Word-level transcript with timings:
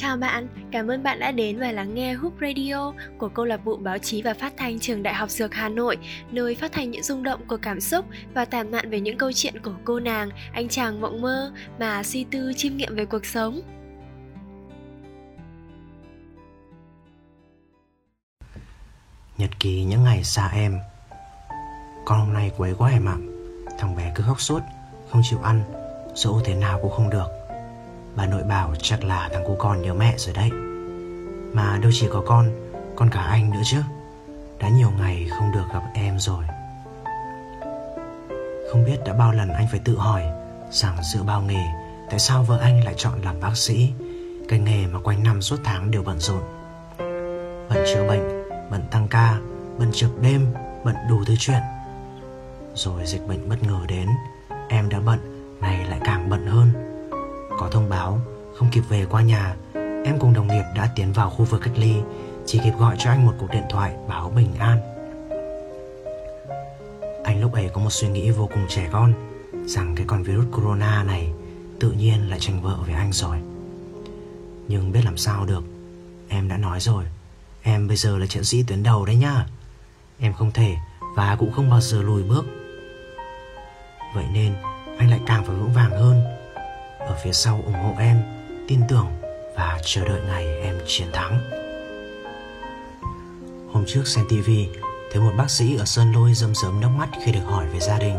Chào 0.00 0.16
bạn, 0.16 0.48
cảm 0.70 0.90
ơn 0.90 1.02
bạn 1.02 1.18
đã 1.18 1.30
đến 1.30 1.58
và 1.58 1.72
lắng 1.72 1.94
nghe 1.94 2.12
Hoop 2.12 2.32
Radio 2.40 2.92
của 3.18 3.28
câu 3.28 3.44
lạc 3.44 3.64
bộ 3.64 3.76
báo 3.76 3.98
chí 3.98 4.22
và 4.22 4.34
phát 4.34 4.52
thanh 4.56 4.78
trường 4.78 5.02
Đại 5.02 5.14
học 5.14 5.30
Dược 5.30 5.54
Hà 5.54 5.68
Nội, 5.68 5.98
nơi 6.30 6.54
phát 6.54 6.72
thanh 6.72 6.90
những 6.90 7.02
rung 7.02 7.22
động 7.22 7.40
của 7.48 7.56
cảm 7.56 7.80
xúc 7.80 8.06
và 8.34 8.44
tản 8.44 8.70
mạn 8.70 8.90
về 8.90 9.00
những 9.00 9.18
câu 9.18 9.32
chuyện 9.32 9.62
của 9.62 9.74
cô 9.84 10.00
nàng, 10.00 10.30
anh 10.52 10.68
chàng 10.68 11.00
mộng 11.00 11.20
mơ 11.20 11.52
mà 11.78 12.02
suy 12.02 12.24
tư 12.24 12.52
chiêm 12.56 12.76
nghiệm 12.76 12.96
về 12.96 13.04
cuộc 13.04 13.26
sống. 13.26 13.60
Nhật 19.38 19.50
ký 19.60 19.84
những 19.84 20.04
ngày 20.04 20.24
xa 20.24 20.50
em 20.54 20.78
Con 22.04 22.18
hôm 22.18 22.32
nay 22.32 22.50
quấy 22.56 22.74
quá 22.78 22.90
em 22.90 23.08
ạ 23.08 23.16
Thằng 23.78 23.96
bé 23.96 24.12
cứ 24.14 24.22
khóc 24.22 24.40
suốt 24.40 24.60
Không 25.10 25.22
chịu 25.24 25.38
ăn 25.42 25.62
Dỗ 26.14 26.40
thế 26.44 26.54
nào 26.54 26.78
cũng 26.82 26.90
không 26.90 27.10
được 27.10 27.37
Bà 28.18 28.26
nội 28.26 28.42
bảo 28.42 28.74
chắc 28.82 29.04
là 29.04 29.28
thằng 29.32 29.44
cu 29.46 29.56
con 29.58 29.82
nhớ 29.82 29.94
mẹ 29.94 30.14
rồi 30.16 30.34
đấy. 30.34 30.50
Mà 31.52 31.78
đâu 31.82 31.90
chỉ 31.94 32.08
có 32.10 32.22
con 32.26 32.50
Còn 32.96 33.10
cả 33.10 33.20
anh 33.20 33.50
nữa 33.50 33.60
chứ. 33.64 33.78
Đã 34.60 34.68
nhiều 34.68 34.90
ngày 34.98 35.28
không 35.38 35.52
được 35.52 35.64
gặp 35.72 35.82
em 35.94 36.18
rồi. 36.18 36.44
Không 38.72 38.84
biết 38.86 38.96
đã 39.06 39.12
bao 39.12 39.32
lần 39.32 39.48
anh 39.48 39.66
phải 39.70 39.80
tự 39.84 39.98
hỏi, 39.98 40.22
Rằng 40.70 40.96
giữa 41.02 41.22
bao 41.22 41.42
nghề, 41.42 41.64
Tại 42.10 42.18
sao 42.18 42.42
vợ 42.42 42.58
anh 42.58 42.84
lại 42.84 42.94
chọn 42.96 43.22
làm 43.22 43.40
bác 43.40 43.56
sĩ? 43.56 43.92
Cái 44.48 44.58
nghề 44.58 44.86
mà 44.86 45.00
quanh 45.00 45.22
năm 45.22 45.42
suốt 45.42 45.56
tháng 45.64 45.90
đều 45.90 46.02
bận 46.02 46.18
rộn. 46.20 46.42
Bận 47.68 47.84
chữa 47.94 48.08
bệnh, 48.08 48.48
Bận 48.70 48.82
tăng 48.90 49.08
ca, 49.08 49.38
Bận 49.78 49.90
trực 49.92 50.22
đêm, 50.22 50.46
Bận 50.84 50.94
đủ 51.08 51.24
thứ 51.26 51.34
chuyện. 51.38 51.60
Rồi 52.74 53.06
dịch 53.06 53.28
bệnh 53.28 53.48
bất 53.48 53.62
ngờ 53.62 53.80
đến, 53.88 54.08
Em 54.68 54.88
đã 54.88 55.00
bận 55.00 55.18
Này 55.60 55.84
lại 55.84 56.00
càng 56.04 56.30
bận 56.30 56.46
hơn 56.46 56.87
có 57.58 57.68
thông 57.70 57.88
báo. 57.88 58.20
Không 58.56 58.68
kịp 58.72 58.82
về 58.88 59.06
qua 59.10 59.22
nhà, 59.22 59.56
Em 60.04 60.18
cùng 60.20 60.32
đồng 60.32 60.46
nghiệp 60.46 60.64
đã 60.74 60.90
tiến 60.96 61.12
vào 61.12 61.30
khu 61.30 61.44
vực 61.44 61.60
cách 61.64 61.78
ly, 61.78 61.94
Chỉ 62.46 62.60
kịp 62.64 62.72
gọi 62.78 62.96
cho 62.98 63.10
anh 63.10 63.26
một 63.26 63.32
cuộc 63.38 63.50
điện 63.52 63.62
thoại 63.70 63.94
báo 64.08 64.32
bình 64.36 64.54
an. 64.58 64.78
Anh 67.24 67.40
lúc 67.40 67.52
ấy 67.52 67.70
có 67.74 67.80
một 67.80 67.90
suy 67.90 68.08
nghĩ 68.08 68.30
vô 68.30 68.46
cùng 68.46 68.66
trẻ 68.68 68.88
con, 68.92 69.12
Rằng 69.66 69.94
cái 69.96 70.06
con 70.08 70.22
virus 70.22 70.46
corona 70.52 71.02
này 71.02 71.32
Tự 71.80 71.90
nhiên 71.90 72.30
lại 72.30 72.38
tranh 72.40 72.62
vợ 72.62 72.78
với 72.86 72.94
anh 72.94 73.12
rồi. 73.12 73.36
Nhưng 74.68 74.92
biết 74.92 75.04
làm 75.04 75.16
sao 75.16 75.46
được, 75.46 75.64
Em 76.28 76.48
đã 76.48 76.56
nói 76.56 76.80
rồi, 76.80 77.04
Em 77.62 77.88
bây 77.88 77.96
giờ 77.96 78.18
là 78.18 78.26
chiến 78.26 78.44
sĩ 78.44 78.62
tuyến 78.62 78.82
đầu 78.82 79.06
đấy 79.06 79.16
nhá. 79.16 79.46
Em 80.18 80.32
không 80.32 80.52
thể 80.52 80.76
Và 81.16 81.36
cũng 81.38 81.52
không 81.52 81.70
bao 81.70 81.80
giờ 81.80 82.02
lùi 82.02 82.22
bước. 82.22 82.44
Vậy 84.14 84.24
nên 84.32 84.54
anh 84.98 85.10
lại 85.10 85.20
càng 85.26 85.44
phải 85.44 85.56
vững 85.56 85.72
vàng 85.72 85.90
hơn 85.90 86.37
ở 87.08 87.14
phía 87.22 87.32
sau 87.32 87.62
ủng 87.66 87.74
hộ 87.74 87.94
em, 87.98 88.22
tin 88.68 88.80
tưởng 88.88 89.06
và 89.56 89.78
chờ 89.84 90.04
đợi 90.04 90.20
ngày 90.26 90.46
em 90.62 90.78
chiến 90.86 91.08
thắng. 91.12 91.40
Hôm 93.72 93.84
trước 93.86 94.06
xem 94.06 94.24
tivi 94.28 94.68
thấy 95.12 95.22
một 95.22 95.32
bác 95.36 95.50
sĩ 95.50 95.76
ở 95.76 95.84
sơn 95.84 96.12
lôi 96.12 96.34
rơm 96.34 96.54
rớm 96.54 96.80
nước 96.80 96.88
mắt 96.96 97.08
khi 97.24 97.32
được 97.32 97.44
hỏi 97.44 97.66
về 97.66 97.80
gia 97.80 97.98
đình. 97.98 98.16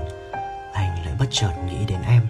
Anh 0.73 1.05
lại 1.05 1.15
bất 1.19 1.25
chợt 1.31 1.51
nghĩ 1.65 1.85
đến 1.87 2.01
em. 2.07 2.21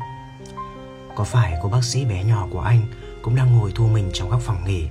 Có 1.15 1.23
phải 1.23 1.53
cô 1.63 1.69
bác 1.69 1.83
sĩ 1.83 2.05
bé 2.05 2.23
nhỏ 2.23 2.47
của 2.51 2.59
anh 2.61 2.81
cũng 3.21 3.35
đang 3.35 3.57
ngồi 3.57 3.71
thu 3.75 3.87
mình 3.87 4.09
trong 4.13 4.29
góc 4.29 4.41
phòng 4.41 4.63
nghỉ, 4.65 4.87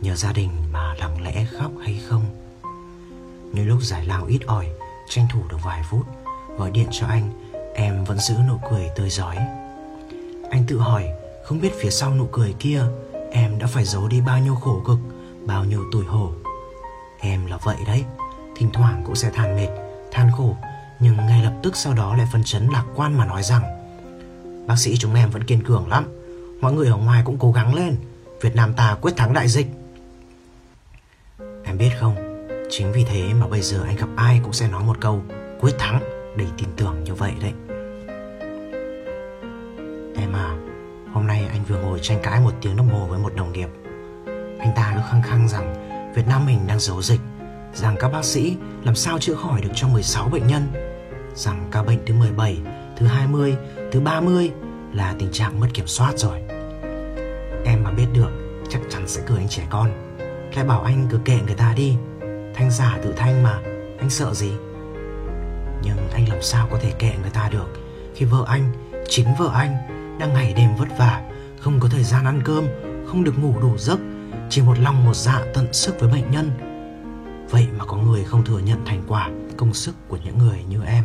nhờ 0.00 0.14
gia 0.14 0.32
đình 0.32 0.50
mà 0.72 0.94
lặng 0.94 1.22
lẽ 1.22 1.44
khóc 1.58 1.70
hay 1.84 2.00
không? 2.08 2.24
Như 3.52 3.64
lúc 3.64 3.78
giải 3.82 4.06
lao 4.06 4.24
ít 4.26 4.40
ỏi, 4.46 4.66
tranh 5.08 5.26
thủ 5.32 5.40
được 5.48 5.58
vài 5.64 5.82
phút, 5.90 6.06
gọi 6.58 6.70
điện 6.70 6.88
cho 6.90 7.06
anh, 7.06 7.30
em 7.74 8.04
vẫn 8.04 8.18
giữ 8.18 8.34
nụ 8.48 8.60
cười 8.70 8.88
tươi 8.96 9.10
giói 9.10 9.36
anh 10.50 10.64
tự 10.66 10.78
hỏi 10.78 11.08
không 11.44 11.60
biết 11.60 11.72
phía 11.80 11.90
sau 11.90 12.14
nụ 12.14 12.26
cười 12.32 12.54
kia 12.58 12.82
em 13.30 13.58
đã 13.58 13.66
phải 13.66 13.84
giấu 13.84 14.08
đi 14.08 14.20
bao 14.20 14.38
nhiêu 14.38 14.54
khổ 14.54 14.82
cực, 14.86 14.98
bao 15.46 15.64
nhiêu 15.64 15.84
tủi 15.92 16.04
hổ. 16.04 16.32
Em 17.18 17.46
là 17.46 17.58
vậy 17.64 17.76
đấy, 17.86 18.04
thỉnh 18.56 18.70
thoảng 18.72 19.02
cũng 19.06 19.14
sẽ 19.14 19.30
than 19.30 19.56
mệt, 19.56 19.68
than 20.10 20.30
khổ, 20.36 20.56
nhưng 21.00 21.16
ngay 21.16 21.42
lập 21.42 21.54
tức 21.62 21.76
sau 21.76 21.94
đó 21.94 22.16
lại 22.16 22.26
phân 22.32 22.44
chấn 22.44 22.68
lạc 22.72 22.84
quan 22.94 23.18
mà 23.18 23.26
nói 23.26 23.42
rằng 23.42 23.62
Bác 24.68 24.78
sĩ 24.78 24.96
chúng 24.96 25.14
em 25.14 25.30
vẫn 25.30 25.44
kiên 25.44 25.62
cường 25.62 25.88
lắm, 25.88 26.04
mọi 26.60 26.72
người 26.72 26.88
ở 26.88 26.96
ngoài 26.96 27.22
cũng 27.24 27.38
cố 27.38 27.52
gắng 27.52 27.74
lên, 27.74 27.96
Việt 28.40 28.56
Nam 28.56 28.74
ta 28.74 28.96
quyết 29.00 29.16
thắng 29.16 29.32
đại 29.32 29.48
dịch. 29.48 29.66
Em 31.64 31.78
biết 31.78 31.90
không, 32.00 32.14
chính 32.70 32.92
vì 32.92 33.04
thế 33.04 33.34
mà 33.34 33.46
bây 33.46 33.60
giờ 33.60 33.82
anh 33.86 33.96
gặp 33.96 34.08
ai 34.16 34.40
cũng 34.42 34.52
sẽ 34.52 34.68
nói 34.68 34.84
một 34.84 35.00
câu 35.00 35.22
quyết 35.60 35.72
thắng 35.78 36.00
để 36.36 36.44
tin 36.58 36.68
tưởng 36.76 37.04
như 37.04 37.14
vậy 37.14 37.32
đấy. 37.40 37.52
Em 40.20 40.32
à, 40.32 40.56
hôm 41.12 41.26
nay 41.26 41.46
anh 41.50 41.64
vừa 41.68 41.78
ngồi 41.78 41.98
tranh 42.02 42.18
cãi 42.22 42.40
một 42.40 42.52
tiếng 42.62 42.76
đồng 42.76 42.88
hồ 42.88 43.06
với 43.06 43.18
một 43.18 43.34
đồng 43.36 43.52
nghiệp. 43.52 43.68
Anh 44.58 44.72
ta 44.76 44.92
cứ 44.94 45.00
khăng 45.10 45.22
khăng 45.22 45.48
rằng 45.48 45.74
Việt 46.14 46.26
Nam 46.28 46.46
mình 46.46 46.58
đang 46.66 46.80
giấu 46.80 47.02
dịch, 47.02 47.20
rằng 47.74 47.96
các 48.00 48.08
bác 48.08 48.24
sĩ 48.24 48.56
làm 48.84 48.94
sao 48.94 49.18
chữa 49.18 49.34
khỏi 49.34 49.60
được 49.60 49.68
cho 49.74 49.88
16 49.88 50.28
bệnh 50.28 50.46
nhân, 50.46 50.62
rằng 51.34 51.68
ca 51.70 51.82
bệnh 51.82 51.98
thứ 52.06 52.14
17, 52.14 52.58
thứ 52.96 53.06
20, 53.06 53.56
thứ 53.92 54.00
30 54.00 54.50
là 54.92 55.14
tình 55.18 55.32
trạng 55.32 55.60
mất 55.60 55.68
kiểm 55.74 55.86
soát 55.86 56.12
rồi. 56.18 56.38
Em 57.64 57.84
mà 57.84 57.90
biết 57.90 58.06
được 58.12 58.30
chắc 58.70 58.80
chắn 58.90 59.08
sẽ 59.08 59.22
cười 59.26 59.38
anh 59.38 59.48
trẻ 59.48 59.62
con, 59.70 59.90
lại 60.54 60.64
bảo 60.64 60.82
anh 60.82 61.06
cứ 61.10 61.18
kệ 61.24 61.38
người 61.46 61.56
ta 61.56 61.72
đi, 61.76 61.96
thanh 62.54 62.70
giả 62.70 62.98
tự 63.02 63.12
thanh 63.16 63.42
mà, 63.42 63.58
anh 63.98 64.10
sợ 64.10 64.34
gì? 64.34 64.52
Nhưng 65.82 66.10
anh 66.12 66.28
làm 66.28 66.42
sao 66.42 66.68
có 66.70 66.78
thể 66.82 66.90
kệ 66.98 67.12
người 67.22 67.30
ta 67.30 67.48
được 67.52 67.68
khi 68.14 68.24
vợ 68.24 68.44
anh, 68.48 68.72
chính 69.08 69.28
vợ 69.38 69.50
anh 69.54 69.97
đang 70.18 70.34
ngày 70.34 70.54
đêm 70.56 70.70
vất 70.78 70.88
vả, 70.98 71.22
không 71.60 71.80
có 71.80 71.88
thời 71.88 72.04
gian 72.04 72.24
ăn 72.24 72.40
cơm, 72.44 72.64
không 73.06 73.24
được 73.24 73.38
ngủ 73.38 73.54
đủ 73.60 73.78
giấc, 73.78 73.98
chỉ 74.50 74.62
một 74.62 74.78
lòng 74.78 75.04
một 75.04 75.16
dạ 75.16 75.42
tận 75.54 75.72
sức 75.72 76.00
với 76.00 76.10
bệnh 76.10 76.30
nhân. 76.30 76.50
Vậy 77.50 77.66
mà 77.78 77.84
có 77.84 77.96
người 77.96 78.24
không 78.24 78.44
thừa 78.44 78.58
nhận 78.58 78.84
thành 78.86 79.02
quả, 79.08 79.30
công 79.56 79.74
sức 79.74 79.94
của 80.08 80.18
những 80.24 80.38
người 80.38 80.58
như 80.68 80.80
em. 80.86 81.04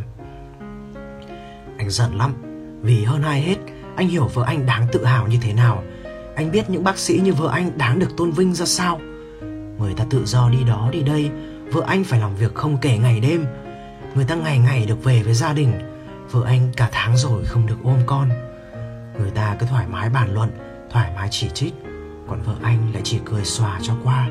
Anh 1.78 1.90
giận 1.90 2.18
lắm, 2.18 2.34
vì 2.81 3.03
hơn 3.03 3.24
ai 3.24 3.41
hết, 3.41 3.57
anh 3.96 4.07
hiểu 4.07 4.29
vợ 4.34 4.44
anh 4.47 4.66
đáng 4.66 4.88
tự 4.91 5.06
hào 5.06 5.28
như 5.28 5.38
thế 5.41 5.53
nào. 5.53 5.84
Anh 6.35 6.51
biết 6.51 6.69
những 6.69 6.84
bác 6.84 6.97
sĩ 6.97 7.19
như 7.24 7.34
vợ 7.34 7.50
anh 7.51 7.78
đáng 7.78 8.00
được 8.00 8.18
tôn 8.18 8.31
vinh 8.31 8.53
ra 8.53 8.66
sao. 8.66 9.00
Người 9.80 9.94
ta 9.94 10.06
tự 10.09 10.25
do 10.25 10.50
đi 10.50 10.63
đó 10.63 10.90
đi 10.91 11.03
đây, 11.03 11.31
vợ 11.72 11.84
anh 11.88 12.03
phải 12.03 12.19
làm 12.19 12.35
việc 12.35 12.53
không 12.56 12.78
kể 12.81 12.97
ngày 12.97 13.19
đêm. 13.19 13.45
Người 14.16 14.25
ta 14.25 14.35
ngày 14.35 14.59
ngày 14.59 14.85
được 14.85 15.03
về 15.03 15.24
với 15.24 15.34
gia 15.34 15.53
đình, 15.53 15.74
vợ 16.31 16.44
anh 16.45 16.72
cả 16.78 16.90
tháng 16.91 17.18
rồi 17.18 17.45
không 17.45 17.66
được 17.66 17.78
ôm 17.84 17.97
con 18.06 18.30
người 19.19 19.31
ta 19.31 19.56
cứ 19.59 19.66
thoải 19.66 19.88
mái 19.88 20.09
bàn 20.09 20.34
luận, 20.34 20.50
thoải 20.90 21.12
mái 21.16 21.28
chỉ 21.31 21.50
trích. 21.50 21.74
Còn 22.28 22.41
vợ 22.41 22.56
anh 22.63 22.94
lại 22.94 23.01
chỉ 23.06 23.19
cười 23.25 23.46
xòa 23.46 23.79
cho 23.81 23.94
qua. 24.03 24.29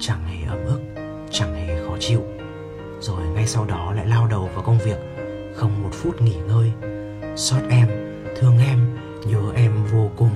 Chẳng 0.00 0.24
hề 0.24 0.46
ấm 0.48 0.64
ức, 0.66 0.80
chẳng 1.30 1.54
hề 1.54 1.86
khó 1.86 1.96
chịu. 2.00 2.22
Rồi 3.00 3.26
ngay 3.26 3.46
sau 3.46 3.64
đó 3.64 3.92
lại 3.92 4.06
lao 4.06 4.26
đầu 4.26 4.50
vào 4.54 4.62
công 4.62 4.78
việc. 4.78 4.98
Không 5.56 5.82
một 5.82 5.90
phút 5.92 6.22
nghỉ 6.22 6.36
ngơi. 6.48 6.72
Xót 7.36 7.62
em, 7.70 7.88
thương 8.36 8.58
em, 8.58 8.98
nhớ 9.26 9.40
em 9.54 9.84
vô 9.92 10.10
cùng. 10.16 10.30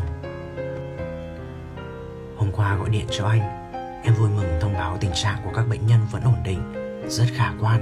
Hôm 2.37 2.53
qua 2.53 2.77
gọi 2.77 2.89
điện 2.91 3.07
cho 3.11 3.27
anh. 3.27 3.41
Em 4.03 4.15
vui 4.15 4.29
mừng 4.37 4.59
thông 4.61 4.73
báo 4.73 4.97
tình 5.01 5.11
trạng 5.15 5.39
của 5.45 5.51
các 5.55 5.69
bệnh 5.69 5.87
nhân 5.87 6.01
vẫn 6.11 6.23
ổn 6.23 6.37
định, 6.45 6.73
rất 7.09 7.27
khả 7.37 7.53
quan. 7.61 7.81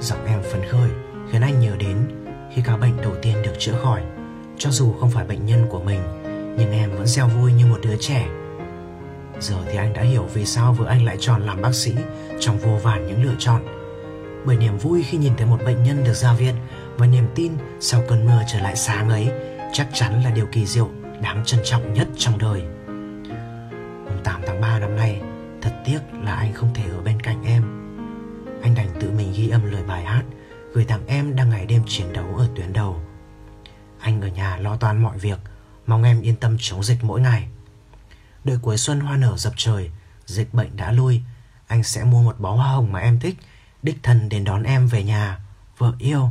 Giọng 0.00 0.26
em 0.26 0.42
phấn 0.52 0.60
khởi, 0.68 0.90
khiến 1.30 1.40
anh 1.40 1.60
nhớ 1.60 1.76
đến 1.78 1.96
khi 2.54 2.62
ca 2.64 2.76
bệnh 2.76 2.96
đầu 2.96 3.12
tiên 3.22 3.42
được 3.42 3.52
chữa 3.58 3.74
khỏi 3.82 4.02
cho 4.60 4.70
dù 4.70 4.92
không 5.00 5.10
phải 5.10 5.24
bệnh 5.24 5.46
nhân 5.46 5.66
của 5.70 5.80
mình, 5.80 6.00
nhưng 6.58 6.72
em 6.72 6.90
vẫn 6.90 7.06
reo 7.06 7.28
vui 7.28 7.52
như 7.52 7.66
một 7.66 7.78
đứa 7.82 7.96
trẻ. 8.00 8.28
Giờ 9.40 9.56
thì 9.70 9.78
anh 9.78 9.92
đã 9.92 10.02
hiểu 10.02 10.22
vì 10.34 10.46
sao 10.46 10.72
vợ 10.72 10.86
anh 10.86 11.04
lại 11.04 11.16
chọn 11.20 11.42
làm 11.42 11.62
bác 11.62 11.74
sĩ 11.74 11.94
trong 12.40 12.58
vô 12.58 12.78
vàn 12.82 13.06
những 13.06 13.24
lựa 13.24 13.34
chọn. 13.38 13.62
Bởi 14.44 14.56
niềm 14.56 14.78
vui 14.78 15.02
khi 15.02 15.18
nhìn 15.18 15.32
thấy 15.36 15.46
một 15.46 15.58
bệnh 15.66 15.82
nhân 15.82 16.04
được 16.04 16.14
ra 16.14 16.32
viện 16.32 16.54
và 16.96 17.06
niềm 17.06 17.24
tin 17.34 17.52
sau 17.80 18.02
cơn 18.08 18.26
mưa 18.26 18.42
trở 18.52 18.60
lại 18.60 18.76
sáng 18.76 19.08
ấy 19.08 19.30
chắc 19.72 19.88
chắn 19.92 20.22
là 20.24 20.30
điều 20.30 20.46
kỳ 20.52 20.66
diệu, 20.66 20.88
đáng 21.22 21.42
trân 21.46 21.60
trọng 21.64 21.94
nhất 21.94 22.08
trong 22.16 22.38
đời. 22.38 22.62
Mùng 24.04 24.20
8 24.24 24.40
tháng 24.46 24.60
3 24.60 24.78
năm 24.78 24.96
nay, 24.96 25.20
thật 25.62 25.72
tiếc 25.84 26.00
là 26.22 26.34
anh 26.34 26.52
không 26.52 26.70
thể 26.74 26.82
ở 26.90 27.02
bên 27.02 27.22
cạnh 27.22 27.42
em. 27.46 27.62
Anh 28.62 28.74
đành 28.74 28.88
tự 29.00 29.10
mình 29.10 29.32
ghi 29.36 29.48
âm 29.48 29.72
lời 29.72 29.82
bài 29.88 30.04
hát, 30.04 30.22
gửi 30.72 30.84
tặng 30.84 31.02
em 31.06 31.36
đang 31.36 31.50
ngày 31.50 31.66
đêm 31.66 31.82
chiến 31.86 32.12
đấu 32.12 32.26
ở 32.38 32.46
tuyến 32.56 32.72
đầu 32.72 33.00
anh 34.00 34.20
ở 34.20 34.28
nhà 34.28 34.56
lo 34.56 34.76
toan 34.76 35.02
mọi 35.02 35.18
việc, 35.18 35.38
mong 35.86 36.02
em 36.02 36.20
yên 36.22 36.36
tâm 36.36 36.56
chống 36.60 36.84
dịch 36.84 37.04
mỗi 37.04 37.20
ngày. 37.20 37.48
Đợi 38.44 38.58
cuối 38.62 38.76
xuân 38.76 39.00
hoa 39.00 39.16
nở 39.16 39.36
dập 39.36 39.52
trời, 39.56 39.90
dịch 40.26 40.54
bệnh 40.54 40.76
đã 40.76 40.92
lui, 40.92 41.22
anh 41.66 41.82
sẽ 41.82 42.04
mua 42.04 42.22
một 42.22 42.40
bó 42.40 42.54
hoa 42.54 42.68
hồng 42.68 42.92
mà 42.92 43.00
em 43.00 43.20
thích, 43.20 43.36
đích 43.82 43.98
thân 44.02 44.28
đến 44.28 44.44
đón 44.44 44.62
em 44.62 44.86
về 44.86 45.04
nhà, 45.04 45.38
vợ 45.78 45.92
yêu. 45.98 46.30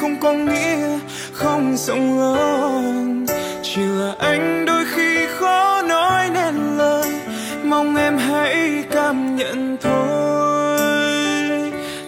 không 0.00 0.20
có 0.20 0.32
nghĩa 0.32 0.98
không 1.32 1.76
rộng 1.76 2.20
lớn 2.20 3.26
chỉ 3.62 3.80
là 3.82 4.14
anh 4.18 4.64
đôi 4.66 4.84
khi 4.94 5.26
khó 5.26 5.82
nói 5.82 6.30
nên 6.34 6.76
lời, 6.76 7.10
mong 7.64 7.96
em 7.96 8.18
hãy 8.18 8.84
cảm 8.90 9.36
nhận 9.36 9.76
thôi. 9.80 10.78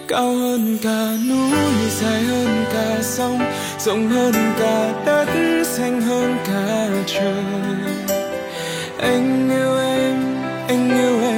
Cao 0.07 0.33
hơn 0.33 0.77
cả 0.83 1.07
núi, 1.29 1.59
dài 2.01 2.21
hơn 2.23 2.65
cả 2.73 2.97
sông, 3.01 3.39
rộng 3.79 4.09
hơn 4.09 4.33
cả 4.59 4.93
đất, 5.05 5.27
xanh 5.63 6.01
hơn 6.01 6.37
cả 6.47 6.87
trời. 7.05 7.43
Anh 8.99 9.49
yêu 9.49 9.77
em, 9.77 10.15
anh 10.67 10.89
yêu 10.99 11.21
em. 11.21 11.28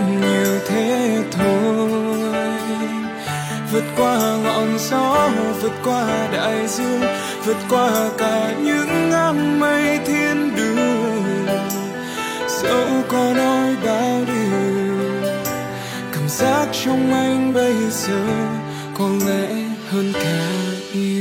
Vượt 3.71 3.83
qua 3.97 4.37
ngọn 4.43 4.77
gió, 4.79 5.29
vượt 5.61 5.71
qua 5.83 6.27
đại 6.33 6.67
dương, 6.67 7.01
vượt 7.45 7.57
qua 7.69 8.09
cả 8.17 8.53
những 8.63 9.11
áng 9.11 9.59
mây 9.59 9.99
thiên 10.05 10.55
đường. 10.55 11.45
Dẫu 12.63 12.87
có 13.07 13.33
nói 13.33 13.75
bao 13.85 14.21
điều, 14.27 15.31
cảm 16.13 16.29
giác 16.29 16.67
trong 16.85 17.13
anh 17.13 17.53
bây 17.53 17.73
giờ 17.89 18.23
có 18.97 19.09
lẽ 19.27 19.47
hơn 19.91 20.13
cả 20.13 20.47
yêu. 20.93 21.20